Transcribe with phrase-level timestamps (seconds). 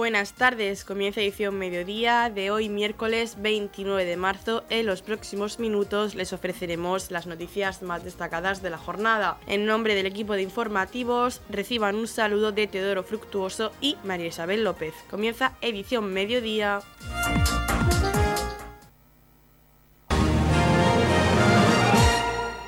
[0.00, 4.64] Buenas tardes, comienza edición mediodía de hoy miércoles 29 de marzo.
[4.70, 9.38] En los próximos minutos les ofreceremos las noticias más destacadas de la jornada.
[9.46, 14.64] En nombre del equipo de informativos reciban un saludo de Teodoro Fructuoso y María Isabel
[14.64, 14.94] López.
[15.10, 16.80] Comienza edición mediodía.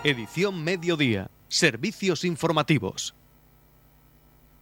[0.05, 1.31] Edición mediodía.
[1.49, 3.15] Servicios informativos.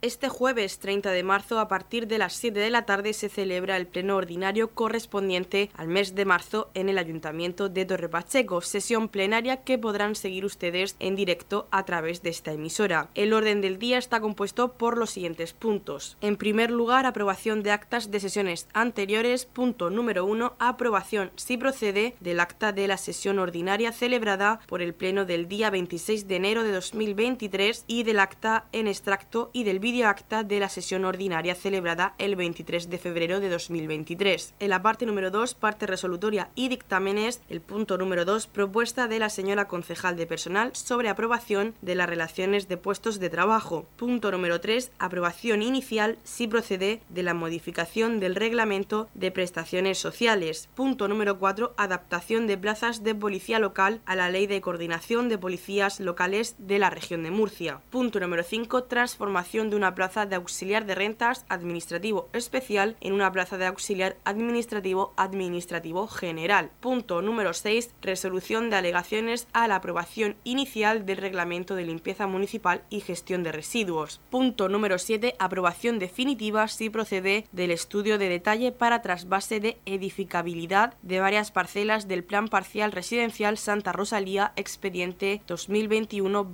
[0.03, 3.77] Este jueves 30 de marzo, a partir de las 7 de la tarde, se celebra
[3.77, 9.11] el pleno ordinario correspondiente al mes de marzo en el Ayuntamiento de Torre Pacheco, sesión
[9.11, 13.11] plenaria que podrán seguir ustedes en directo a través de esta emisora.
[13.15, 16.17] El orden del día está compuesto por los siguientes puntos.
[16.23, 19.45] En primer lugar, aprobación de actas de sesiones anteriores.
[19.45, 24.95] Punto número 1, aprobación, si procede, del acta de la sesión ordinaria celebrada por el
[24.95, 29.79] pleno del día 26 de enero de 2023 y del acta en extracto y del
[29.91, 34.55] acta de la sesión ordinaria celebrada el 23 de febrero de 2023.
[34.61, 39.19] En la parte número 2, parte resolutoria y dictámenes, el punto número 2, propuesta de
[39.19, 43.87] la señora concejal de personal sobre aprobación de las relaciones de puestos de trabajo.
[43.97, 50.69] Punto número 3, aprobación inicial si procede de la modificación del reglamento de prestaciones sociales.
[50.77, 55.36] Punto número 4, adaptación de plazas de policía local a la ley de coordinación de
[55.36, 57.81] policías locales de la región de Murcia.
[57.91, 63.33] Punto número 5, transformación de una plaza de auxiliar de rentas administrativo especial en una
[63.33, 66.70] plaza de auxiliar administrativo administrativo general.
[66.81, 67.95] Punto número 6.
[68.03, 73.53] Resolución de alegaciones a la aprobación inicial del reglamento de limpieza municipal y gestión de
[73.53, 74.20] residuos.
[74.28, 75.34] Punto número 7.
[75.39, 82.06] Aprobación definitiva si procede del estudio de detalle para trasvase de edificabilidad de varias parcelas
[82.06, 86.51] del Plan Parcial Residencial Santa Rosalía expediente 2021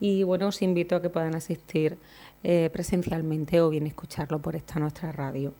[0.00, 1.98] Y bueno, os invito a que puedan asistir
[2.42, 5.52] eh, presencialmente o bien escucharlo por esta nuestra radio.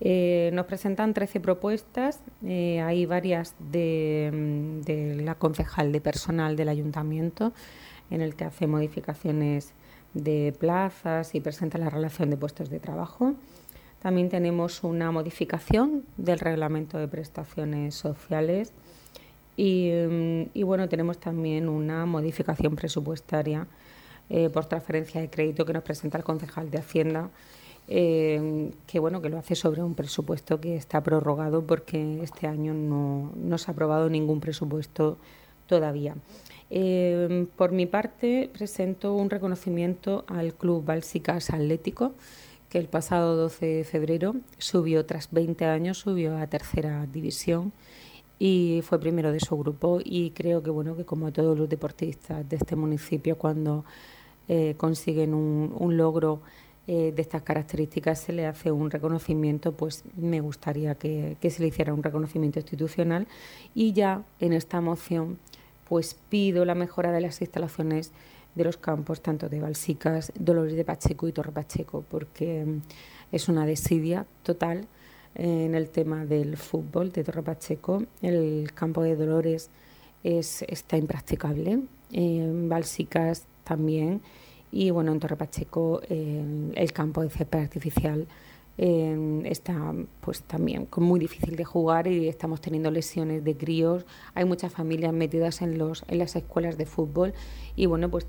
[0.00, 7.52] Eh, nos presentan 13 propuestas, eh, hay varias de, la concejal de personal del ayuntamiento,
[8.10, 9.72] en el que hace modificaciones
[10.14, 13.34] de plazas y presenta la relación de puestos de trabajo.
[14.00, 18.72] También tenemos una modificación del reglamento de prestaciones sociales
[19.56, 23.66] y, mm, bueno, tenemos también una modificación presupuestaria
[24.30, 27.30] eh, por transferencia de crédito que nos presenta el concejal de Hacienda
[27.88, 32.72] eh, que bueno que lo hace sobre un presupuesto que está prorrogado porque este año
[32.74, 35.18] no, no se ha aprobado ningún presupuesto
[35.66, 36.14] todavía.
[36.70, 42.14] Eh, por mi parte, presento un reconocimiento al Club Bálsicas Atlético,
[42.68, 47.72] que el pasado 12 de febrero subió, tras 20 años, subió a tercera división
[48.38, 52.48] y fue primero de su grupo y creo que bueno que como todos los deportistas
[52.48, 53.84] de este municipio cuando
[54.48, 56.40] eh, consiguen un, logro
[56.92, 61.68] eh, de estas características se le hace un reconocimiento, pues me gustaría que, se le
[61.68, 63.28] hiciera un reconocimiento institucional.
[63.76, 65.38] Y ya en esta moción
[65.88, 68.10] pues pido la mejora de las instalaciones
[68.56, 72.80] de los campos tanto de Balsicas, Dolores de Pacheco y Torre Pacheco, porque mm,
[73.30, 74.88] es una desidia total
[75.36, 78.02] eh, en el tema del fútbol de Torre Pacheco.
[78.20, 79.70] El campo de Dolores
[80.24, 84.22] es, está impracticable, en Balsicas también,
[84.72, 88.26] y bueno, en Torre Pacheco el campo de césped artificial
[88.82, 94.06] eh, está pues también muy difícil de jugar y estamos teniendo lesiones de críos.
[94.34, 97.34] Hay muchas familias metidas en, los, en las escuelas de fútbol
[97.76, 98.26] y bueno, pues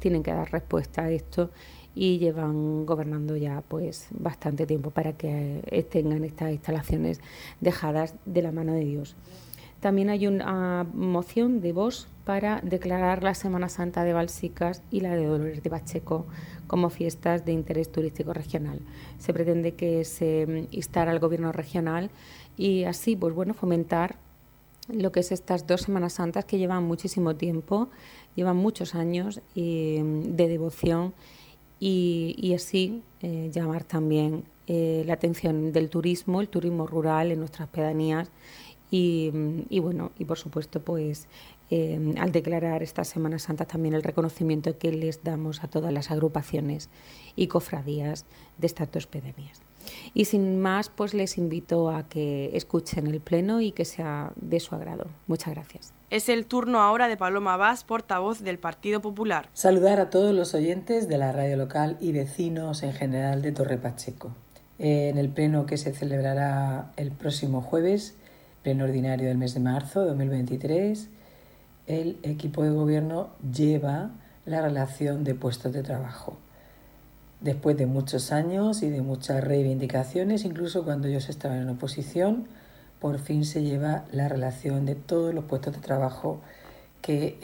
[0.00, 1.50] tienen que dar respuesta a esto
[1.94, 7.20] y llevan gobernando ya pues bastante tiempo para que tengan estas instalaciones
[7.60, 9.14] dejadas de la mano de Dios.
[9.80, 15.16] También hay una moción de voz para declarar la Semana Santa de Balsicas y la
[15.16, 16.26] de Dolores de Pacheco
[16.66, 18.80] como fiestas de interés turístico regional.
[19.18, 22.10] Se pretende que se instara al gobierno regional
[22.56, 24.16] y así pues bueno fomentar
[24.88, 27.88] lo que es estas dos Semanas Santas que llevan muchísimo tiempo
[28.34, 31.14] llevan muchos años de devoción
[31.78, 37.68] y, así eh, llamar también eh, la atención del turismo, el turismo rural en nuestras
[37.68, 38.30] pedanías
[38.94, 39.30] y,
[39.80, 41.26] bueno, y por supuesto pues
[41.70, 46.10] eh, al declarar esta Semana Santa también el reconocimiento que les damos a todas las
[46.10, 46.90] agrupaciones
[47.36, 48.26] y cofradías
[48.58, 49.62] de estas dos pedanías.
[50.14, 54.60] Y sin más, pues les invito a que escuchen el pleno y que sea de
[54.60, 55.06] su agrado.
[55.26, 55.92] Muchas gracias.
[56.10, 59.48] Es el turno ahora de Paloma Vaz, portavoz del Partido Popular.
[59.54, 63.78] Saludar a todos los oyentes de la radio local y vecinos en general de Torre
[63.78, 64.34] Pacheco.
[64.78, 68.14] En el pleno que se celebrará el próximo jueves,
[68.62, 71.08] pleno ordinario del mes de marzo de 2023,
[71.92, 74.10] el equipo de gobierno lleva
[74.44, 76.36] la relación de puestos de trabajo
[77.42, 82.46] después de muchos años y de muchas reivindicaciones, incluso cuando ellos estaban en oposición,
[83.00, 86.40] por fin se lleva la relación de todos los puestos de trabajo
[87.00, 87.36] que,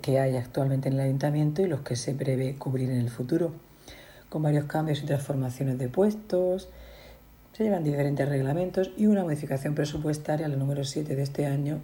[0.00, 3.52] que hay actualmente en el ayuntamiento y los que se prevé cubrir en el futuro,
[4.28, 6.68] con varios cambios y transformaciones de puestos.
[7.52, 11.80] Se llevan diferentes reglamentos y una modificación presupuestaria, la número 7 de este año,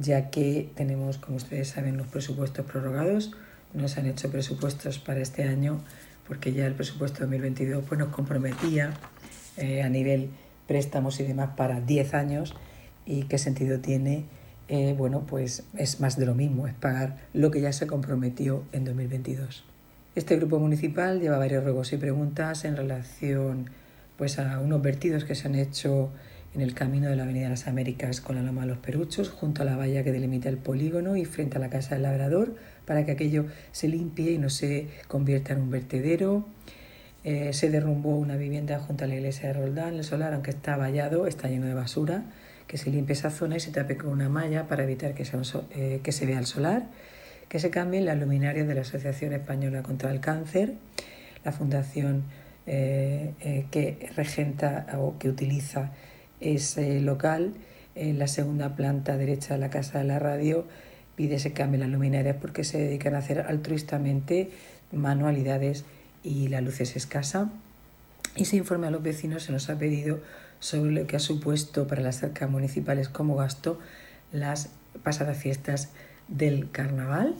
[0.00, 3.32] ya que tenemos, como ustedes saben, los presupuestos prorrogados.
[3.74, 5.80] No se han hecho presupuestos para este año
[6.26, 8.92] porque ya el presupuesto 2022 pues, nos comprometía
[9.56, 10.30] eh, a nivel
[10.66, 12.54] préstamos y demás para 10 años
[13.04, 14.24] y qué sentido tiene,
[14.68, 18.64] eh, bueno, pues es más de lo mismo, es pagar lo que ya se comprometió
[18.72, 19.64] en 2022.
[20.16, 23.70] Este grupo municipal lleva varios ruegos y preguntas en relación
[24.16, 26.10] pues, a unos vertidos que se han hecho
[26.56, 29.28] en el camino de la Avenida de las Américas con la Loma de los Peruchos,
[29.28, 32.56] junto a la valla que delimita el polígono y frente a la Casa del Labrador,
[32.86, 36.46] para que aquello se limpie y no se convierta en un vertedero.
[37.24, 40.78] Eh, se derrumbó una vivienda junto a la iglesia de Roldán, el solar, aunque está
[40.78, 42.24] vallado, está lleno de basura,
[42.66, 45.24] que se limpie esa zona y se tape con una malla para evitar que,
[45.74, 46.86] eh, que se vea el solar,
[47.50, 50.72] que se cambien las luminarias de la Asociación Española contra el Cáncer,
[51.44, 52.24] la fundación
[52.66, 55.92] eh, que regenta o que utiliza
[56.40, 57.54] ese local,
[57.94, 60.66] en la segunda planta derecha de la casa de la radio,
[61.16, 64.50] pide se cambien las luminarias porque se dedican a hacer altruistamente
[64.92, 65.84] manualidades
[66.22, 67.50] y la luz es escasa.
[68.36, 70.20] Y se informe a los vecinos, se nos ha pedido
[70.60, 73.78] sobre lo que ha supuesto para las arcas municipales como gasto
[74.32, 74.70] las
[75.02, 75.90] pasadas fiestas
[76.28, 77.34] del carnaval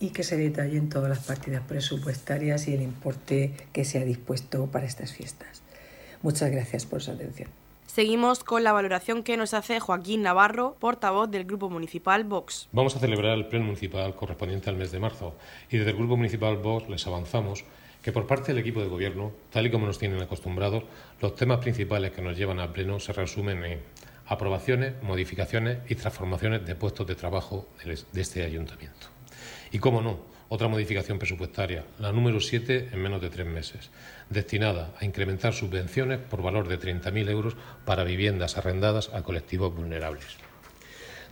[0.00, 4.66] y que se detallen todas las partidas presupuestarias y el importe que se ha dispuesto
[4.66, 5.62] para estas fiestas.
[6.22, 7.61] Muchas gracias por su atención.
[7.94, 12.70] Seguimos con la valoración que nos hace Joaquín Navarro, portavoz del Grupo Municipal Vox.
[12.72, 15.34] Vamos a celebrar el Pleno Municipal correspondiente al mes de marzo
[15.70, 17.66] y desde el Grupo Municipal Vox les avanzamos
[18.00, 20.84] que por parte del equipo de gobierno, tal y como nos tienen acostumbrados,
[21.20, 23.80] los temas principales que nos llevan al Pleno se resumen en
[24.24, 29.08] aprobaciones, modificaciones y transformaciones de puestos de trabajo de este ayuntamiento.
[29.70, 30.18] Y cómo no,
[30.52, 33.90] otra modificación presupuestaria, la número 7 en menos de tres meses,
[34.32, 40.38] destinada a incrementar subvenciones por valor de 30.000 euros para viviendas arrendadas a colectivos vulnerables.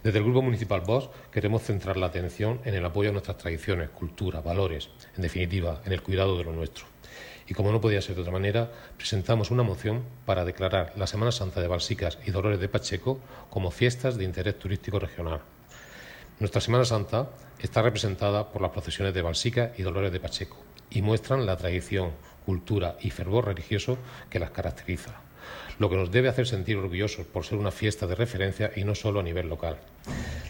[0.03, 3.91] Desde el Grupo Municipal Vox queremos centrar la atención en el apoyo a nuestras tradiciones,
[3.91, 6.87] cultura, valores, en definitiva, en el cuidado de lo nuestro.
[7.47, 11.33] Y como no podía ser de otra manera, presentamos una moción para declarar la Semana
[11.33, 15.41] Santa de Balsicas y Dolores de Pacheco como fiestas de interés turístico regional.
[16.39, 17.29] Nuestra Semana Santa
[17.59, 22.11] está representada por las procesiones de Balsica y Dolores de Pacheco y muestran la tradición,
[22.45, 25.21] cultura y fervor religioso que las caracteriza.
[25.79, 28.95] lo que nos debe hacer sentir orgullosos por ser una fiesta de referencia y no
[28.95, 29.79] solo a nivel local.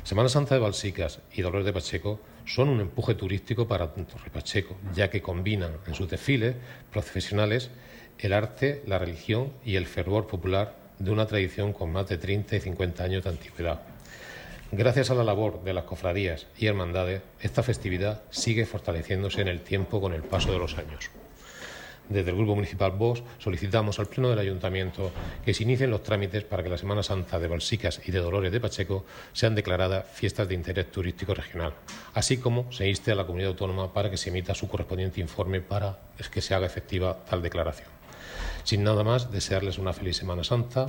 [0.02, 4.76] Semana Santa de Balsicas y Dolores de Pacheco son un empuje turístico para Torre Pacheco,
[4.92, 6.56] ya que combinan en sus desfiles
[6.90, 7.70] profesionales
[8.18, 12.56] el arte, la religión y el fervor popular de una tradición con más de 30
[12.56, 13.80] y 50 años de antigüedad.
[14.72, 19.62] Gracias a la labor de las cofradías y hermandades, esta festividad sigue fortaleciéndose en el
[19.62, 21.10] tiempo con el paso de los años.
[22.08, 25.10] Desde el Grupo Municipal VOS solicitamos al Pleno del Ayuntamiento
[25.44, 28.52] que se inicien los trámites para que la Semana Santa de Balsicas y de Dolores
[28.52, 31.74] de Pacheco sean declaradas fiestas de interés turístico regional,
[32.14, 35.60] así como se inste a la comunidad autónoma para que se emita su correspondiente informe
[35.60, 35.98] para
[36.30, 37.88] que se haga efectiva tal declaración.
[38.62, 40.86] Sin nada más, desearles una feliz Semana Santa,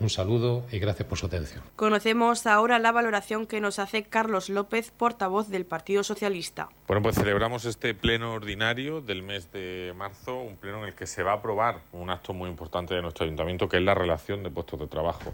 [0.00, 1.62] un saludo y gracias por su atención.
[1.76, 6.68] Conocemos ahora la valoración que nos hace Carlos López, portavoz del Partido Socialista.
[6.86, 11.06] Bueno, pues celebramos este pleno ordinario del mes de marzo, un pleno en el que
[11.06, 14.42] se va a aprobar un acto muy importante de nuestro ayuntamiento, que es la relación
[14.42, 15.32] de puestos de trabajo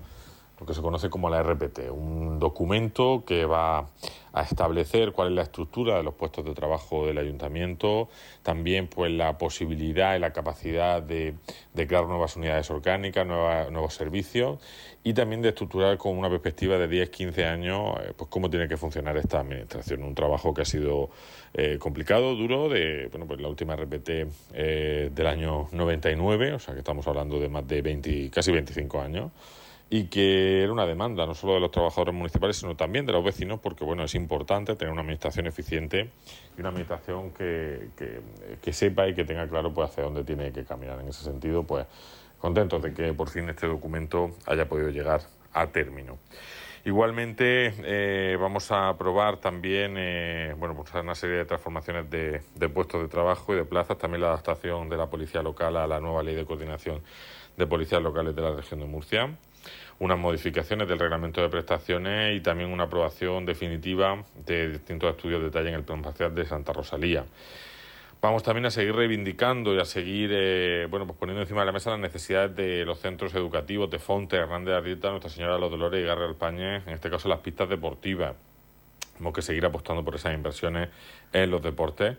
[0.58, 3.88] lo que se conoce como la RPT, un documento que va
[4.32, 8.08] a establecer cuál es la estructura de los puestos de trabajo del ayuntamiento,
[8.42, 11.34] también pues la posibilidad y la capacidad de,
[11.74, 14.58] crear nuevas unidades orgánicas, nuevos servicios
[15.02, 18.68] y también de estructurar con una perspectiva de 10, 15 años eh, pues cómo tiene
[18.68, 20.02] que funcionar esta administración.
[20.02, 21.10] Un trabajo que ha sido
[21.52, 24.08] eh, complicado, duro, de bueno, pues la última RPT
[24.52, 29.00] eh, del año 99, o sea que estamos hablando de más de 20, casi 25
[29.00, 29.30] años
[29.96, 33.22] y que era una demanda no solo de los trabajadores municipales, sino también de los
[33.22, 36.10] vecinos, porque bueno, es importante tener una administración eficiente
[36.58, 37.90] y una administración que,
[38.60, 40.98] que, sepa y que tenga claro pues hacia dónde tiene que caminar.
[40.98, 41.86] En ese sentido, pues
[42.40, 45.20] contentos de que por fin este documento haya podido llegar
[45.52, 46.18] a término.
[46.84, 52.68] Igualmente eh, vamos a aprobar también eh, bueno, pues una serie de transformaciones de, de
[52.68, 56.00] puestos de trabajo y de plazas, también la adaptación de la policía local a la
[56.00, 57.00] nueva ley de coordinación
[57.56, 59.30] de policías locales de la región de Murcia
[59.98, 65.46] unas modificaciones del reglamento de prestaciones y también una aprobación definitiva de distintos estudios de
[65.46, 67.24] detalle en el plan parcial de Santa Rosalía.
[68.20, 71.72] Vamos también a seguir reivindicando y a seguir eh, bueno, pues poniendo encima de la
[71.72, 75.60] mesa las necesidades de los centros educativos de Fonte, Hernández de Arrieta, Nuestra Señora de
[75.60, 78.34] los Dolores y Garra Alpañez, en este caso las pistas deportivas.
[79.12, 80.88] Tenemos que seguir apostando por esas inversiones
[81.34, 82.16] en los deportes.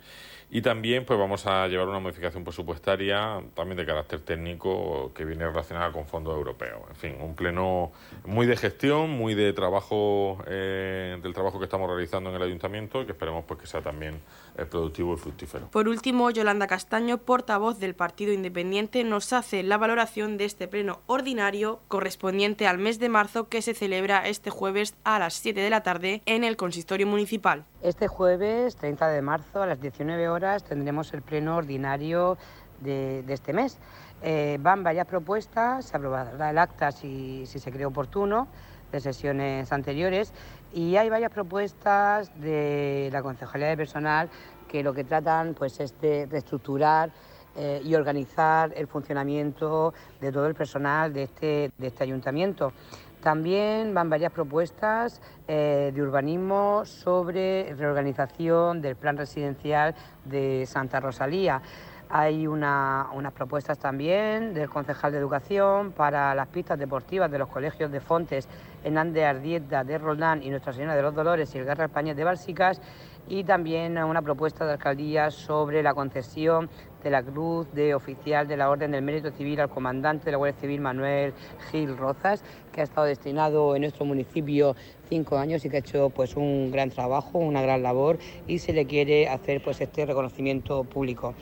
[0.50, 5.46] Y también pues vamos a llevar una modificación presupuestaria también de carácter técnico que viene
[5.46, 6.82] relacionada con fondos europeos.
[6.90, 7.92] En fin, un pleno
[8.26, 13.02] muy de gestión, muy de trabajo, eh, del trabajo que estamos realizando en el ayuntamiento
[13.02, 14.22] y que esperemos pues que sea también
[14.70, 15.68] productivo y fructífero.
[15.68, 21.02] Por último, Yolanda Castaño, portavoz del Partido Independiente, nos hace la valoración de este pleno
[21.08, 25.70] ordinario correspondiente al mes de marzo que se celebra este jueves a las 7 de
[25.70, 27.66] la tarde en el consistorio municipal.
[27.82, 32.38] Este jueves 30 de marzo a las 19 horas tendremos el pleno ordinario
[32.80, 33.78] de, este mes.
[34.22, 38.48] Eh, van varias propuestas, se aprobará el acta si, se cree oportuno
[38.92, 40.34] de sesiones anteriores
[40.74, 44.30] y hay varias propuestas de la Concejalía de Personal
[44.68, 47.12] que lo que tratan pues, es de reestructurar
[47.56, 52.74] eh, y organizar el funcionamiento de todo el personal de este, de este ayuntamiento.
[53.22, 59.96] También van varias propuestas eh, de urbanismo sobre reorganización del plan residencial
[60.26, 61.62] de Santa Rosalía.
[62.10, 67.92] Hay unas propuestas también del concejal de Educación para las pistas deportivas de los colegios
[67.92, 68.48] de Fontes,
[68.86, 72.24] Hernández Ardieta de Roldán y Nuestra Señora de los Dolores y el Guerra España de
[72.24, 72.80] Bálsicas
[73.28, 76.70] y también una propuesta de alcaldía sobre la concesión
[77.04, 80.38] de la Cruz de Oficial de la Orden del Mérito Civil al comandante de la
[80.38, 81.34] Guardia Civil Manuel
[81.72, 84.76] Gil Rozas, que ha estado destinado en nuestro municipio
[85.10, 88.74] cinco años y que ha hecho pues un gran trabajo, una gran labor y se
[88.74, 91.34] le quiere hacer pues este reconocimiento público.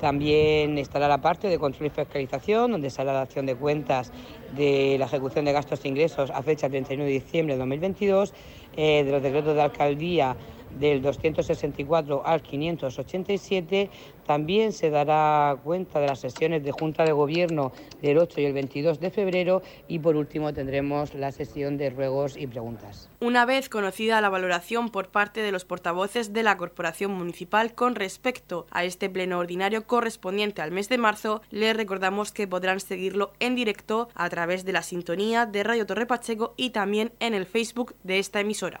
[0.00, 4.12] También estará la parte de control y fiscalización, donde sale la acción de cuentas
[4.54, 8.34] de la ejecución de gastos e ingresos a fecha 31 de diciembre de 2022,
[8.76, 10.36] eh, de los decretos de alcaldía
[10.78, 13.90] del 264 al 587.
[14.26, 18.52] También se dará cuenta de las sesiones de Junta de Gobierno del 8 y el
[18.52, 23.08] 22 de febrero y por último tendremos la sesión de ruegos y preguntas.
[23.20, 27.94] Una vez conocida la valoración por parte de los portavoces de la Corporación Municipal con
[27.94, 33.32] respecto a este pleno ordinario correspondiente al mes de marzo, les recordamos que podrán seguirlo
[33.38, 37.46] en directo a través de la sintonía de Radio Torre Pacheco y también en el
[37.46, 38.80] Facebook de esta emisora.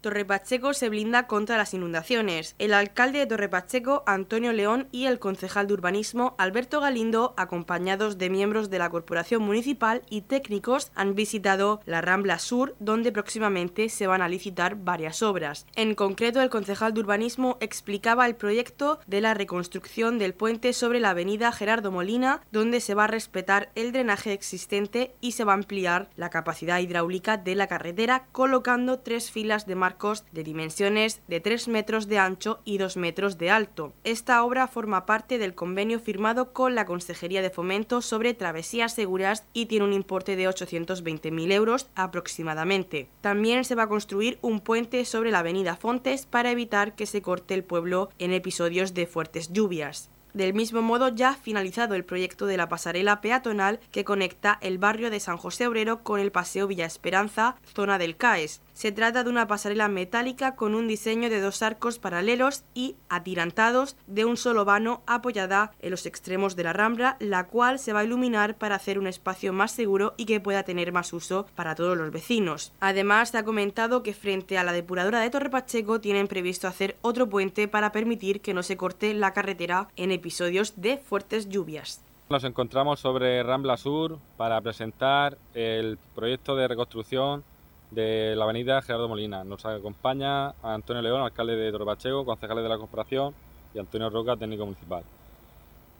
[0.00, 2.54] Torre Pacheco se blinda contra las inundaciones.
[2.58, 8.16] El alcalde de Torre Pacheco, Antonio León, y el concejal de urbanismo, Alberto Galindo, acompañados
[8.16, 13.88] de miembros de la corporación municipal y técnicos, han visitado la Rambla Sur, donde próximamente
[13.88, 15.66] se van a licitar varias obras.
[15.74, 21.00] En concreto, el concejal de urbanismo explicaba el proyecto de la reconstrucción del puente sobre
[21.00, 25.52] la avenida Gerardo Molina, donde se va a respetar el drenaje existente y se va
[25.52, 31.22] a ampliar la capacidad hidráulica de la carretera, colocando tres filas de marcos de dimensiones
[31.28, 33.94] de 3 metros de ancho y 2 metros de alto.
[34.04, 39.44] Esta obra forma parte del convenio firmado con la Consejería de Fomento sobre travesías seguras
[39.54, 43.08] y tiene un importe de 820.000 euros aproximadamente.
[43.22, 47.22] También se va a construir un puente sobre la avenida Fontes para evitar que se
[47.22, 50.10] corte el pueblo en episodios de fuertes lluvias.
[50.34, 54.78] Del mismo modo, ya ha finalizado el proyecto de la pasarela peatonal que conecta el
[54.78, 58.60] barrio de San José Obrero con el Paseo Villa Esperanza, zona del CAES.
[58.74, 63.96] Se trata de una pasarela metálica con un diseño de dos arcos paralelos y atirantados
[64.06, 68.00] de un solo vano apoyada en los extremos de la rambla, la cual se va
[68.00, 71.74] a iluminar para hacer un espacio más seguro y que pueda tener más uso para
[71.74, 72.72] todos los vecinos.
[72.80, 76.96] Además, se ha comentado que frente a la depuradora de Torre Pacheco tienen previsto hacer
[77.02, 82.04] otro puente para permitir que no se corte la carretera en episodios de fuertes lluvias.
[82.28, 87.42] Nos encontramos sobre Rambla Sur para presentar el proyecto de reconstrucción
[87.90, 89.44] de la avenida Gerardo Molina.
[89.44, 93.34] Nos acompaña Antonio León, alcalde de Torrepacheco, concejales de la corporación
[93.72, 95.04] y Antonio Roca, técnico municipal.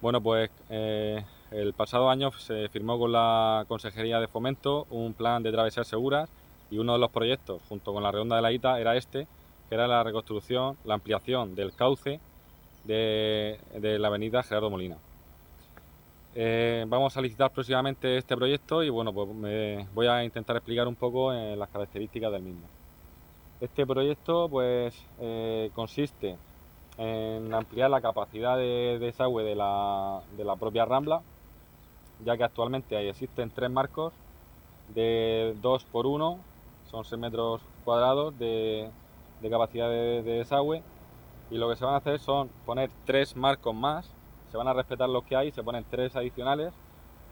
[0.02, 5.42] Bueno, pues eh, el pasado año se firmó con la Consejería de Fomento un plan
[5.42, 6.28] de travesías seguras
[6.70, 9.26] y uno de los proyectos, junto con la redonda de la ITA, era este,
[9.68, 12.20] que era la reconstrucción, la ampliación del cauce
[12.88, 14.96] de la avenida Gerardo Molina.
[16.40, 20.86] Eh, vamos a licitar próximamente este proyecto y bueno, pues me voy a intentar explicar
[20.86, 22.62] un poco eh, las características del mismo.
[23.60, 26.36] Este proyecto pues eh, consiste
[26.96, 30.22] en ampliar la capacidad de, desagüe de la,
[30.60, 31.22] propia rambla,
[32.24, 34.12] ya que actualmente ahí existen tres marcos
[34.94, 36.38] de 2 por 1,
[36.88, 38.90] son 6 metros cuadrados de,
[39.50, 40.82] capacidad de desagüe
[41.50, 44.12] y lo que se van a hacer son poner tres marcos más
[44.50, 46.72] se van a respetar los que hay, se ponen tres adicionales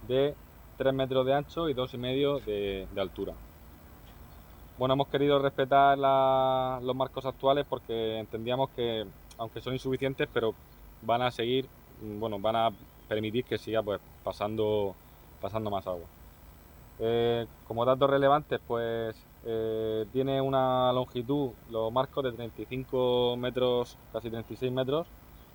[0.07, 0.35] de
[0.76, 3.33] 3 metros de ancho y 2,5 y medio de, altura.
[4.79, 9.07] Bueno, hemos querido respetar los marcos actuales porque entendíamos que,
[9.38, 10.55] aunque son insuficientes, pero
[11.02, 11.66] van a seguir,
[12.02, 12.70] bueno, van a
[13.09, 14.94] permitir que siga pues pasando,
[15.40, 16.07] pasando más agua.
[16.98, 19.16] Eh, como datos relevantes, pues
[19.48, 25.06] eh, tiene una longitud, los marcos de 35 metros, casi 36 metros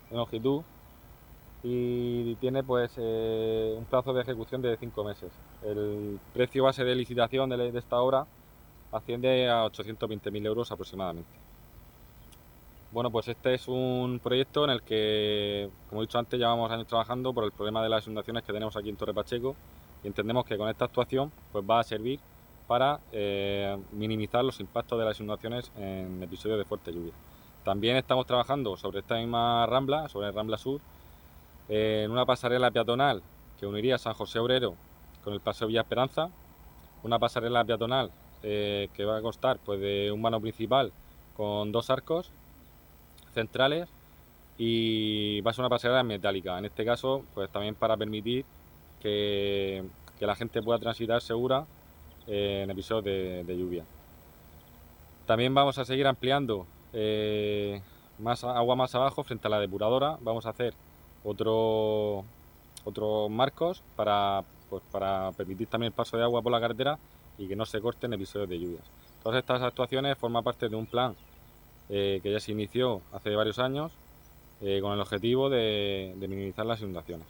[0.09, 0.61] de longitud,
[1.61, 5.29] y tiene pues eh, un plazo de ejecución de 5 meses.
[5.61, 8.25] El precio base de licitación de, esta obra
[8.93, 11.29] asciende a 820.000 euros aproximadamente.
[12.93, 16.87] Bueno, pues este es un proyecto en el que, como he dicho antes, llevamos años
[16.87, 19.55] trabajando por el problema de las inundaciones que tenemos aquí en Torre Pacheco
[20.03, 22.19] y entendemos que con esta actuación pues va a servir
[22.71, 27.11] para eh, minimizar los impactos de las inundaciones en episodios de fuerte lluvia.
[27.65, 30.79] También estamos trabajando sobre esta misma rambla, sobre Rambla Sur,
[31.67, 33.23] en una pasarela peatonal
[33.59, 34.75] que uniría San José Obrero
[35.21, 36.29] con el Paseo Villa Esperanza,
[37.03, 38.09] una pasarela peatonal
[38.41, 40.93] eh, que va a constar pues, de un vano principal
[41.35, 42.31] con dos arcos
[43.33, 43.89] centrales
[44.57, 48.45] y va a ser una pasarela metálica, en este caso pues también para permitir
[49.01, 49.83] que,
[50.21, 51.80] la gente pueda transitar segura eh,
[52.27, 53.03] en episodios
[53.45, 53.83] de, lluvia.
[55.25, 57.81] También vamos a seguir ampliando eh,
[58.19, 60.73] más agua más abajo frente a la depuradora, vamos a hacer
[61.23, 62.23] otro,
[62.83, 66.99] otros marcos para, pues, para permitir también el paso de agua por la carretera
[67.37, 68.83] y que no se corten episodios de lluvias.
[69.23, 71.15] Todas estas actuaciones forman parte de un plan
[71.89, 73.91] eh, que ya se inició hace varios años
[74.61, 77.27] eh, con el objetivo de, minimizar las inundaciones.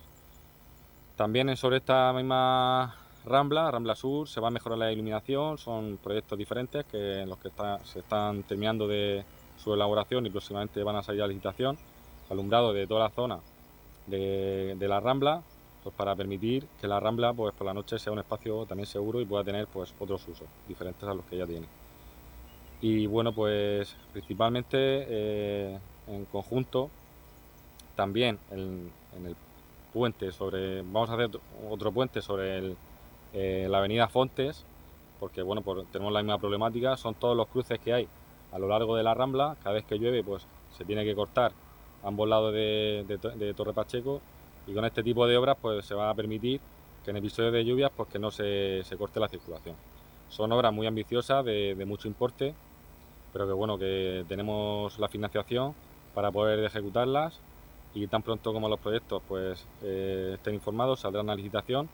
[1.15, 6.37] También sobre esta misma Rambla, Rambla Sur, se va a mejorar la iluminación, son proyectos
[6.37, 7.51] diferentes que en los que
[7.83, 9.23] se están terminando de
[9.57, 11.77] su elaboración y próximamente van a salir a licitación.
[12.29, 13.39] Alumbrado de toda la zona
[14.07, 15.43] de, la Rambla,
[15.83, 19.21] pues para permitir que la Rambla pues por la noche sea un espacio también seguro
[19.21, 21.67] y pueda tener pues otros usos diferentes a los que ya tiene.
[22.81, 26.89] Y bueno, pues principalmente eh, en conjunto,
[27.95, 28.91] también en,
[29.23, 29.35] el
[29.93, 31.29] puente sobre, vamos a hacer
[31.69, 32.75] otro puente sobre
[33.33, 34.65] eh, la avenida Fontes,
[35.19, 38.07] porque bueno, tenemos la misma problemática, son todos los cruces que hay
[38.51, 40.45] a lo largo de la Rambla, cada vez que llueve pues
[40.77, 41.53] se tiene que cortar
[42.03, 44.21] ambos lados de, Torre Pacheco
[44.67, 46.59] y con este tipo de obras pues se va a permitir
[47.03, 49.75] que en episodios de lluvias pues que no se, corte la circulación.
[50.29, 52.53] Son obras muy ambiciosas, de, mucho importe
[53.31, 55.73] pero que bueno, que tenemos la financiación
[56.13, 57.39] para poder ejecutarlas
[57.93, 61.87] y tan pronto como los proyectos pues eh, estén informados saldrán a licitación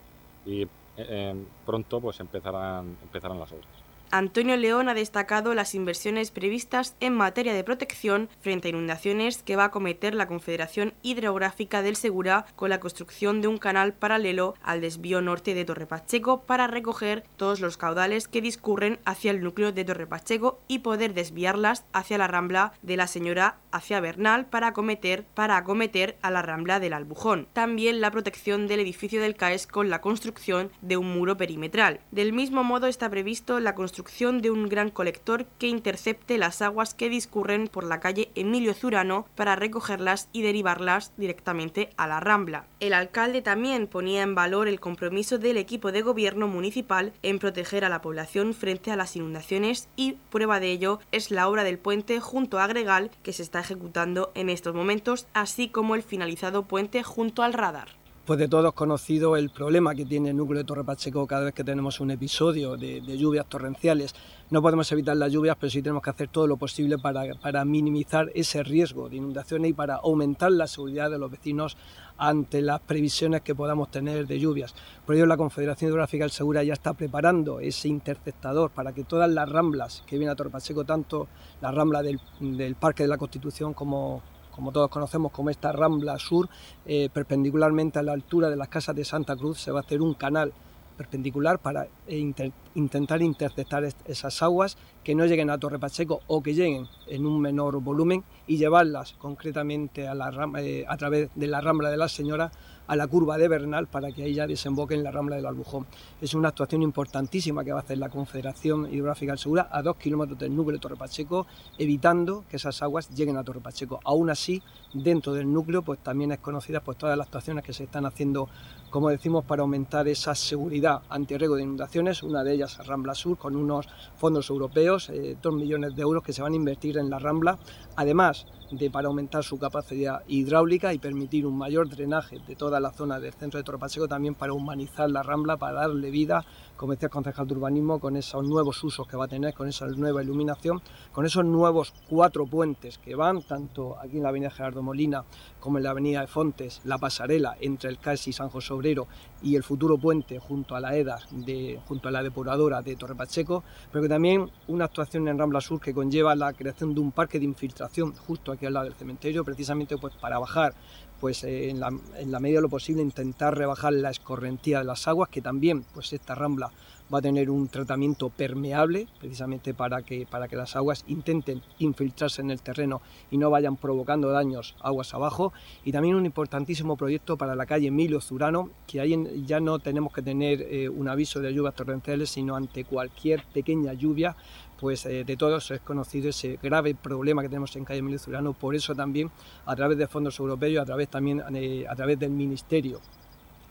[0.48, 3.87] y eh, eh, pronto pues empezarán, empezarán las obras.
[4.10, 9.58] Antonio León ha destacado las inversiones previstas en materia de protección frente a inundaciones que
[9.58, 14.56] va a cometer la Confederación Hidrográfica del Segura con la construcción de un canal paralelo
[14.64, 19.44] al desvío norte de Torre Pacheco para recoger todos los caudales que discurren hacia el
[19.44, 24.46] núcleo de Torre Pacheco y poder desviarlas hacia la rambla de la Señora hacia Bernal
[24.46, 27.50] para acometer, para acometer a la rambla del Albujón.
[27.52, 32.00] También la protección del edificio del CAES con la construcción de un muro perimetral.
[32.12, 36.94] Del mismo modo está previsto la construcción de un gran colector que intercepte las aguas
[36.94, 42.66] que discurren por la calle Emilio Zurano para recogerlas y derivarlas directamente a la Rambla.
[42.80, 47.86] El alcalde también ponía en valor el compromiso del equipo de gobierno municipal en proteger
[47.86, 51.80] a la población frente a las inundaciones y prueba de ello es la obra del
[51.80, 56.64] puente junto a Gregal que se está ejecutando en estos momentos, así como el finalizado
[56.64, 57.97] puente junto al radar
[58.28, 61.54] pues de todos conocido el problema que tiene el núcleo de Torre Pacheco cada vez
[61.54, 64.14] que tenemos un episodio de, lluvias torrenciales.
[64.50, 68.30] No podemos evitar las lluvias, pero sí tenemos que hacer todo lo posible para, minimizar
[68.36, 71.78] ese riesgo de inundaciones y para aumentar la seguridad de los vecinos
[72.18, 74.76] ante las previsiones que podamos tener de lluvias.
[75.06, 79.32] Por ello la Confederación Hidrográfica del Segura ya está preparando ese interceptador para que todas
[79.32, 81.30] las ramblas que vienen a Torre Pacheco, tanto
[81.62, 84.22] la rambla del, del Parque de la Constitución como
[84.58, 86.50] como todos conocemos como esta rambla sur,
[86.84, 90.02] eh, perpendicularmente a la altura de las casas de Santa Cruz, se va a hacer
[90.02, 90.52] un canal
[90.98, 92.34] perpendicular para eh,
[92.76, 97.40] intentar interceptar esas aguas que no lleguen a Torre Pacheco o que lleguen en un
[97.40, 100.30] menor volumen y llevarlas concretamente a, la,
[100.60, 102.52] eh, a través de la Rambla de la Señora
[102.88, 105.86] a la curva de Bernal para que ya desemboque en la Rambla del Albujón.
[106.22, 109.98] Es una actuación importantísima que va a hacer la Confederación Hidrográfica del Segura a dos
[109.98, 114.00] kilómetros del núcleo de Torre Pacheco, evitando que esas aguas lleguen a Torre Pacheco.
[114.04, 117.84] Aún así, dentro del núcleo, pues también es conocida pues, todas las actuaciones que se
[117.84, 118.50] están haciendo
[118.90, 123.38] como decimos, para aumentar esa seguridad ante riesgo de inundaciones, una de ellas Rambla Sur,
[123.38, 127.10] con unos fondos europeos, eh, dos millones de euros que se van a invertir en
[127.10, 127.58] la Rambla,
[127.96, 132.92] además de para aumentar su capacidad hidráulica y permitir un mayor drenaje de toda la
[132.92, 136.46] zona del centro de Torre Pacheco, también para humanizar la Rambla, para darle vida
[136.78, 139.68] como decía el concejal de urbanismo, con esos nuevos usos que va a tener, con
[139.68, 144.52] esa nueva iluminación, con esos nuevos cuatro puentes que van tanto aquí en la avenida
[144.52, 145.26] Gerardo Molina
[145.60, 149.08] como en la avenida de Fontes, la pasarela entre el CAES y San José Obrero
[149.42, 153.16] y el futuro puente junto a la EDA, de, junto a la depuradora de Torre
[153.16, 157.12] Pacheco, pero que también una actuación en Rambla Sur que conlleva la creación de un
[157.12, 160.74] parque de infiltración justo aquí al lado del cementerio, precisamente pues para bajar
[161.20, 165.30] pues eh, en, la, medida de lo posible intentar rebajar la escorrentía de las aguas,
[165.30, 166.72] que también pues esta rambla
[167.14, 172.42] va a tener un tratamiento permeable, precisamente para que, para que las aguas intenten infiltrarse
[172.42, 175.54] en el terreno y no vayan provocando daños aguas abajo.
[175.86, 179.16] Y también un importantísimo proyecto para la calle Emilio Zurano, que ahí
[179.46, 183.94] ya no tenemos que tener eh, un aviso de lluvias torrenciales, sino ante cualquier pequeña
[183.94, 184.36] lluvia,
[184.80, 188.20] pues eh, de todos es conocido ese grave problema que tenemos en calle Emilio
[188.54, 189.32] por eso también
[189.66, 193.00] a través de fondos europeos, a través también eh, a través del Ministerio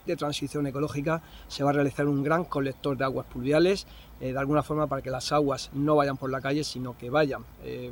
[0.04, 3.86] de Transición Ecológica se va a realizar un gran colector de aguas pluviales,
[4.20, 7.10] eh, de alguna forma para que las aguas no vayan por la calle, sino que
[7.10, 7.44] vayan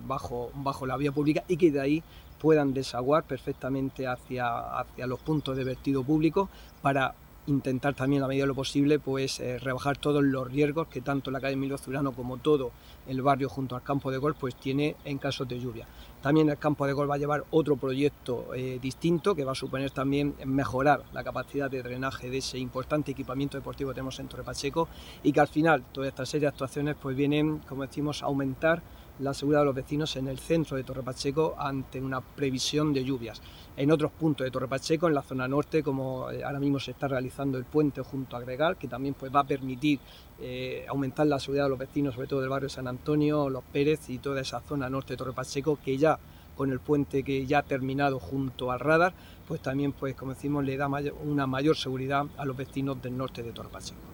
[0.06, 2.02] bajo, bajo la vía pública y que de ahí
[2.40, 6.48] puedan desaguar perfectamente hacia, hacia los puntos de vertido público
[6.82, 7.14] para
[7.46, 11.30] intentar también a medida de lo posible pues eh, rebajar todos los riesgos que tanto
[11.30, 12.72] la calle Emilio Zurano como todo
[13.06, 15.86] el barrio junto al campo de golf pues tiene en casos de lluvia.
[16.22, 19.54] También el campo de golf va a llevar otro proyecto eh, distinto que va a
[19.54, 24.28] suponer también mejorar la capacidad de drenaje de ese importante equipamiento deportivo que tenemos en
[24.28, 24.88] Torre Pacheco
[25.22, 28.82] y que al final toda esta serie de actuaciones pues vienen, como decimos, a aumentar
[29.20, 33.04] la seguridad de los vecinos en el centro de Torre Pacheco ante una previsión de
[33.04, 33.40] lluvias.
[33.76, 36.92] En otros puntos de Torre Pacheco, en la zona norte, como eh, ahora mismo se
[36.92, 40.00] está realizando el puente junto a Gregal, que también pues, va a permitir
[40.40, 44.10] eh, aumentar la seguridad de los vecinos, sobre todo del barrio San Antonio, Los Pérez
[44.10, 46.18] y toda esa zona norte de Torre Pacheco, que ya
[46.56, 49.12] con el puente que ya ha terminado junto al radar,
[49.46, 50.88] pues también, pues como decimos, le da
[51.24, 54.13] una mayor seguridad a los vecinos del norte de Torre Pacheco.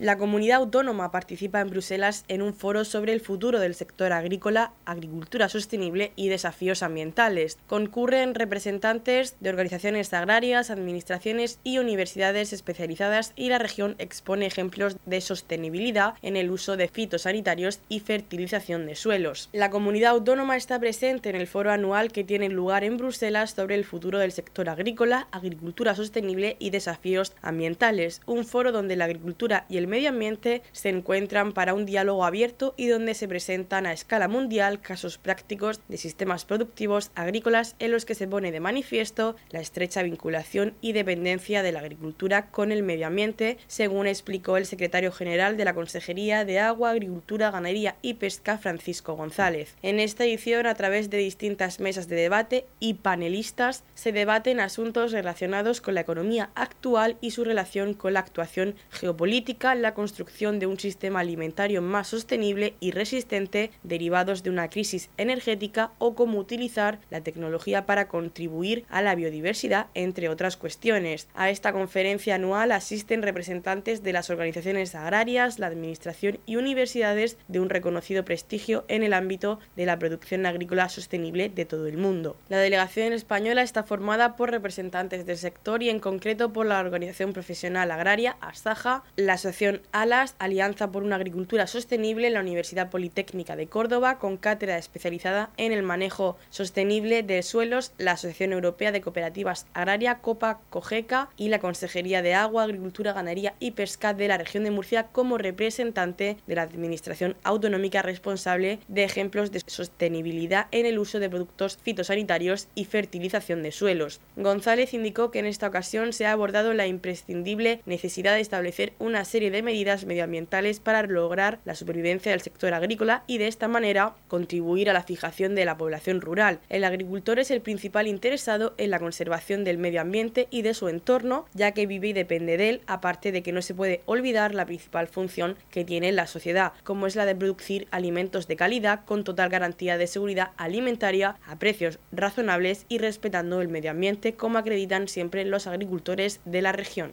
[0.00, 4.72] La comunidad autónoma participa en Bruselas en un foro sobre el futuro del sector agrícola,
[4.86, 7.58] agricultura sostenible y desafíos ambientales.
[7.66, 15.20] Concurren representantes de organizaciones agrarias, administraciones y universidades especializadas y la región expone ejemplos de
[15.20, 19.50] sostenibilidad en el uso de fitosanitarios y fertilización de suelos.
[19.52, 23.74] La comunidad autónoma está presente en el foro anual que tiene lugar en Bruselas sobre
[23.74, 29.66] el futuro del sector agrícola, agricultura sostenible y desafíos ambientales, un foro donde la agricultura
[29.68, 33.92] y el medio ambiente se encuentran para un diálogo abierto y donde se presentan a
[33.92, 39.36] escala mundial casos prácticos de sistemas productivos agrícolas en los que se pone de manifiesto
[39.50, 44.66] la estrecha vinculación y dependencia de la agricultura con el medio ambiente, según explicó el
[44.66, 49.76] secretario general de la Consejería de Agua, Agricultura, Ganadería y Pesca, Francisco González.
[49.82, 55.12] En esta edición, a través de distintas mesas de debate y panelistas, se debaten asuntos
[55.12, 60.66] relacionados con la economía actual y su relación con la actuación geopolítica, la construcción de
[60.66, 66.98] un sistema alimentario más sostenible y resistente derivados de una crisis energética o cómo utilizar
[67.10, 71.28] la tecnología para contribuir a la biodiversidad, entre otras cuestiones.
[71.34, 77.60] A esta conferencia anual asisten representantes de las organizaciones agrarias, la administración y universidades de
[77.60, 82.36] un reconocido prestigio en el ámbito de la producción agrícola sostenible de todo el mundo.
[82.48, 87.32] La delegación española está formada por representantes del sector y en concreto por la Organización
[87.32, 93.56] Profesional Agraria, ASAJA, la Asociación ALAS, Alianza por una Agricultura Sostenible, en la Universidad Politécnica
[93.56, 99.00] de Córdoba, con cátedra especializada en el manejo sostenible de suelos, la Asociación Europea de
[99.00, 104.38] Cooperativas Agraria, COPA, COGECA y la Consejería de Agua, Agricultura, Ganadería y Pesca de la
[104.38, 110.86] región de Murcia como representante de la Administración Autonómica responsable de ejemplos de sostenibilidad en
[110.86, 114.20] el uso de productos fitosanitarios y fertilización de suelos.
[114.36, 119.24] González indicó que en esta ocasión se ha abordado la imprescindible necesidad de establecer una
[119.24, 124.14] serie de medidas medioambientales para lograr la supervivencia del sector agrícola y de esta manera
[124.28, 126.60] contribuir a la fijación de la población rural.
[126.68, 130.88] El agricultor es el principal interesado en la conservación del medio ambiente y de su
[130.88, 134.54] entorno, ya que vive y depende de él, aparte de que no se puede olvidar
[134.54, 139.04] la principal función que tiene la sociedad, como es la de producir alimentos de calidad
[139.04, 144.58] con total garantía de seguridad alimentaria a precios razonables y respetando el medio ambiente, como
[144.58, 147.12] acreditan siempre los agricultores de la región.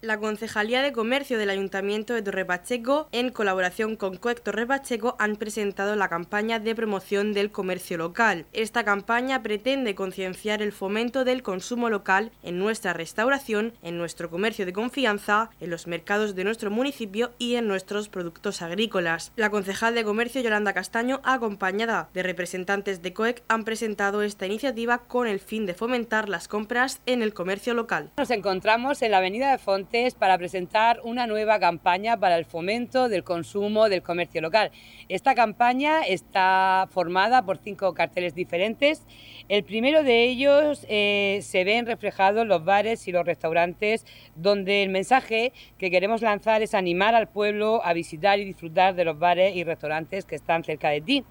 [0.00, 5.16] La Concejalía de Comercio del Ayuntamiento de Torre Pacheco, en colaboración con COEC Torre Pacheco,
[5.18, 8.46] han presentado la campaña de promoción del comercio local.
[8.52, 14.66] Esta campaña pretende concienciar el fomento del consumo local en nuestra restauración, en nuestro comercio
[14.66, 19.32] de confianza, en los mercados de nuestro municipio y en nuestros productos agrícolas.
[19.34, 24.98] La concejal de Comercio, Yolanda Castaño, acompañada de representantes de COEC, han presentado esta iniciativa
[24.98, 28.12] con el fin de fomentar las compras en el comercio local.
[28.16, 29.87] Nos encontramos en la Avenida de Font
[30.18, 34.70] para presentar una nueva campaña para el fomento del consumo del comercio local.
[35.08, 39.06] Esta campaña está formada por cinco carteles diferentes.
[39.48, 44.04] El primero de ellos eh, se ven reflejados los bares y los restaurantes
[44.36, 49.06] donde el mensaje que queremos lanzar es animar al pueblo a visitar y disfrutar de
[49.06, 51.24] los bares y restaurantes que están cerca de ti.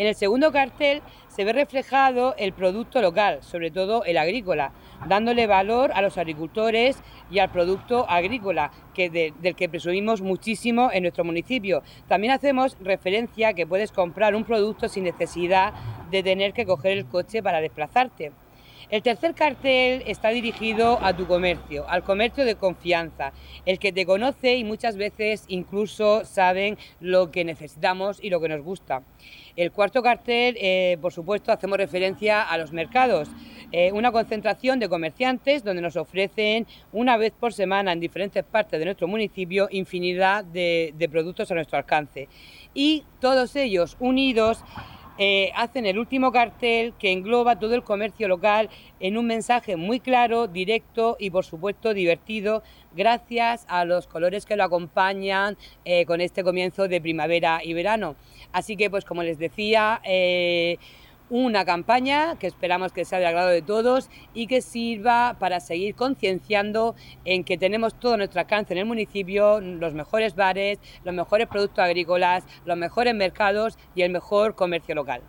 [0.00, 4.72] En el segundo cartel se ve reflejado el producto local, sobre todo el agrícola,
[5.06, 11.02] dándole valor a los agricultores y al producto agrícola, que del que presumimos muchísimo en
[11.02, 11.82] nuestro municipio.
[12.08, 15.74] También hacemos referencia a que puedes comprar un producto sin necesidad
[16.10, 18.32] de tener que coger el coche para desplazarte.
[18.88, 23.32] El tercer cartel está dirigido a tu comercio, al comercio de confianza,
[23.66, 28.48] el que te conoce y muchas veces incluso saben lo que necesitamos y lo que
[28.48, 29.02] nos gusta.
[29.56, 33.28] El cuarto cartel, eh, por supuesto, hacemos referencia a los mercados,
[33.72, 38.78] eh, una concentración de comerciantes donde nos ofrecen una vez por semana en diferentes partes
[38.78, 42.28] de nuestro municipio infinidad de productos a nuestro alcance.
[42.74, 44.64] Y todos ellos unidos
[45.22, 50.00] eh, hacen el último cartel que engloba todo el comercio local en un mensaje muy
[50.00, 52.62] claro, directo y por supuesto divertido,
[52.96, 58.16] gracias a los colores que lo acompañan eh, con este comienzo de primavera y verano.
[58.50, 60.78] Así que, pues como les decía, eh,
[61.30, 65.94] una campaña que esperamos que sea de agrado de todos y que sirva para seguir
[65.94, 71.46] concienciando en que tenemos todo nuestro alcance en el municipio, los mejores bares, los mejores
[71.46, 75.22] productos agrícolas, los mejores mercados y el mejor comercio local.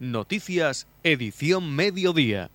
[0.00, 2.50] Noticias, edición mediodía.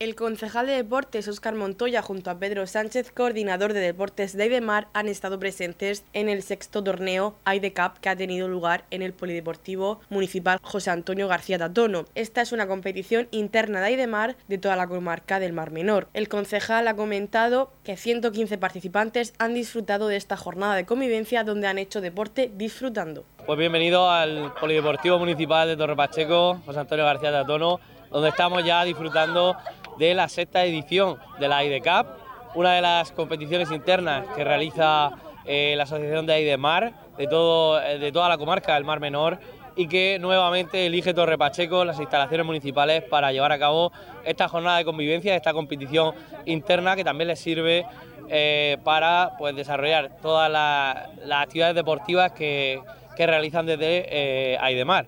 [0.00, 4.88] El concejal de deportes Óscar Montoya junto a Pedro Sánchez, coordinador de deportes de Aidemar,
[4.94, 9.12] han estado presentes en el sexto torneo Aide Cup que ha tenido lugar en el
[9.12, 12.06] Polideportivo Municipal José Antonio García Tatono.
[12.14, 16.08] Esta es una competición interna de Aidemar de toda la comarca del Mar Menor.
[16.14, 21.66] El concejal ha comentado que 115 participantes han disfrutado de esta jornada de convivencia donde
[21.66, 23.26] han hecho deporte disfrutando.
[23.44, 28.82] Pues bienvenido al Polideportivo Municipal de Torre Pacheco, José Antonio García Tatono, donde estamos ya
[28.84, 29.56] disfrutando
[30.00, 32.08] de la sexta edición de la Cup,
[32.54, 35.10] una de las competiciones internas que realiza
[35.44, 39.38] eh, la Asociación de Aidemar de, todo, eh, de toda la comarca del Mar Menor
[39.76, 43.92] y que nuevamente elige Torre Pacheco, las instalaciones municipales, para llevar a cabo
[44.24, 46.14] esta jornada de convivencia, esta competición
[46.46, 47.84] interna que también les sirve
[48.30, 52.80] eh, para pues, desarrollar todas las actividades deportivas que,
[53.18, 55.06] que realizan desde Aidemar.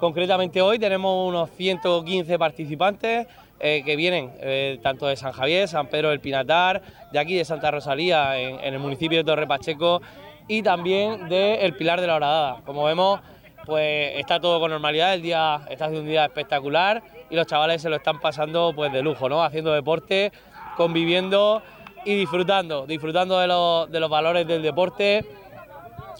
[0.00, 3.28] Concretamente hoy tenemos unos 115 participantes
[3.64, 7.44] eh, que vienen eh, tanto de San Javier, San Pedro del Pinatar, de aquí de
[7.44, 10.02] Santa Rosalía, en, el municipio de Torre Pacheco,
[10.48, 12.60] y también del El Pilar de la Horadada.
[12.66, 13.20] Como vemos,
[13.64, 17.80] pues está todo con normalidad, el día está haciendo un día espectacular y los chavales
[17.80, 19.44] se lo están pasando pues de lujo, ¿no?
[19.44, 20.32] Haciendo deporte,
[20.76, 21.62] conviviendo
[22.04, 25.24] y disfrutando, disfrutando de los, de los valores del deporte,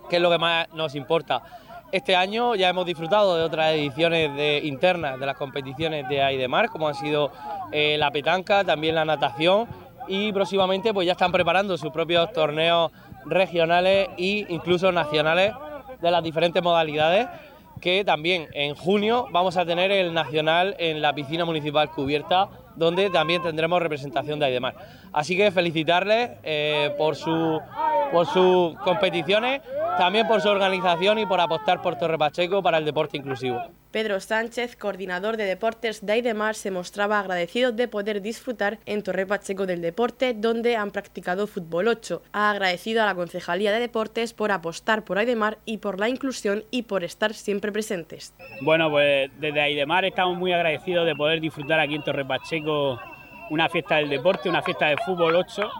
[0.08, 1.42] que es lo que más nos importa.
[1.92, 6.70] Este año ya hemos disfrutado de otras ediciones de, internas de las competiciones de Aidemar,
[6.70, 7.30] como han sido
[7.70, 9.68] eh, la petanca, también la natación
[10.08, 12.90] y próximamente pues ya están preparando sus propios torneos
[13.26, 15.52] regionales e incluso nacionales
[16.00, 17.28] de las diferentes modalidades
[17.82, 23.10] que también en junio vamos a tener el nacional en la piscina municipal cubierta donde
[23.10, 24.74] también tendremos representación de Aidemar.
[25.12, 27.60] Así que felicitarles eh, por, su,
[28.10, 29.60] por sus competiciones
[29.98, 33.62] también por su organización y por apostar por Torre Pacheco para el deporte inclusivo.
[33.90, 39.26] Pedro Sánchez, coordinador de deportes de Aidemar, se mostraba agradecido de poder disfrutar en Torre
[39.26, 42.22] Pacheco del deporte, donde han practicado fútbol 8.
[42.32, 46.64] Ha agradecido a la Concejalía de Deportes por apostar por Aidemar y por la inclusión
[46.70, 48.34] y por estar siempre presentes.
[48.62, 52.61] Bueno, pues desde Aidemar estamos muy agradecidos de poder disfrutar aquí en Torre Pacheco
[53.50, 55.70] una fiesta del deporte, una fiesta de fútbol 8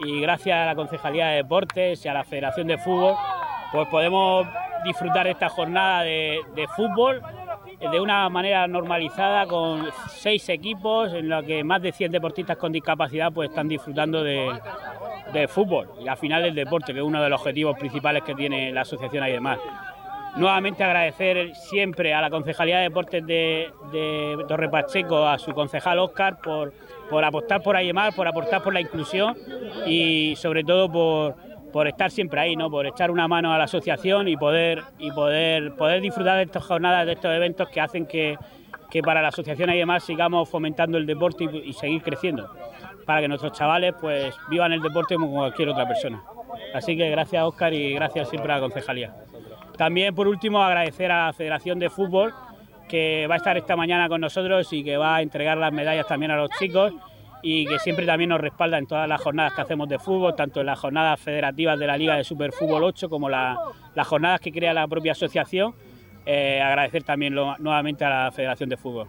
[0.00, 3.14] y gracias a la Concejalía de Deportes y a la Federación de Fútbol
[3.72, 4.46] pues podemos
[4.84, 6.40] disfrutar esta jornada de,
[6.76, 7.20] fútbol
[7.80, 12.72] de una manera normalizada con seis equipos en los que más de 100 deportistas con
[12.72, 14.48] discapacidad pues están disfrutando de,
[15.48, 18.72] fútbol y al final del deporte, que es uno de los objetivos principales que tiene
[18.72, 19.58] la asociación y demás.
[20.36, 23.70] Nuevamente agradecer siempre a la Concejalía de Deportes de,
[24.46, 26.74] Torre Pacheco, a su concejal Óscar, por,
[27.08, 29.34] por apostar por Ayemar, por apostar por la inclusión
[29.86, 31.36] y sobre todo por,
[31.72, 32.70] por estar siempre ahí, ¿no?
[32.70, 36.64] por echar una mano a la asociación y poder, y poder, poder disfrutar de estas
[36.64, 38.38] jornadas, de estos eventos que hacen que,
[39.04, 42.48] para la asociación demás sigamos fomentando el deporte y, seguir creciendo,
[43.04, 46.22] para que nuestros chavales pues vivan el deporte como cualquier otra persona.
[46.72, 49.14] Así que gracias Óscar y gracias siempre a la concejalía.
[49.76, 52.32] También por último agradecer a la Federación de Fútbol
[52.88, 56.06] que va a estar esta mañana con nosotros y que va a entregar las medallas
[56.06, 56.92] también a los chicos
[57.42, 60.60] y que siempre también nos respalda en todas las jornadas que hacemos de fútbol, tanto
[60.60, 63.58] en las jornadas federativas de la Liga de Superfútbol 8 como las
[64.06, 65.74] jornadas que crea la propia asociación.
[66.24, 69.08] Eh, agradecer también nuevamente a la Federación de Fútbol.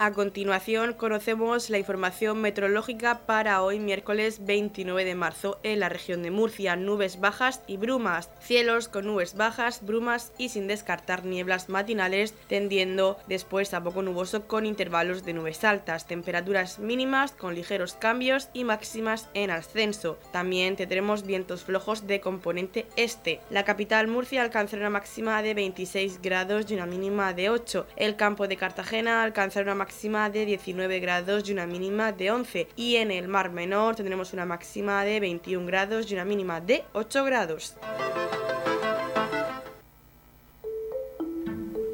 [0.00, 6.22] A continuación conocemos la información meteorológica para hoy miércoles 29 de marzo en la región
[6.22, 6.76] de Murcia.
[6.76, 8.30] Nubes bajas y brumas.
[8.38, 14.46] Cielos con nubes bajas, brumas y sin descartar nieblas matinales, tendiendo después a poco nuboso
[14.46, 16.06] con intervalos de nubes altas.
[16.06, 20.16] Temperaturas mínimas con ligeros cambios y máximas en ascenso.
[20.30, 23.40] También tendremos vientos flojos de componente este.
[23.50, 27.88] La capital Murcia alcanzará una máxima de 26 grados y una mínima de 8.
[27.96, 29.87] El campo de Cartagena alcanzará una máxima
[30.32, 32.68] de 19 grados y una mínima de 11.
[32.76, 36.84] Y en el Mar Menor tendremos una máxima de 21 grados y una mínima de
[36.92, 37.74] 8 grados.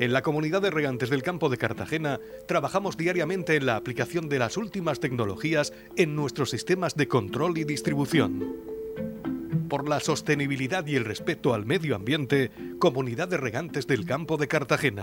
[0.01, 4.39] En la comunidad de regantes del campo de Cartagena trabajamos diariamente en la aplicación de
[4.39, 8.75] las últimas tecnologías en nuestros sistemas de control y distribución
[9.69, 14.47] por la sostenibilidad y el respeto al medio ambiente, Comunidad de Regantes del Campo de
[14.47, 15.03] Cartagena.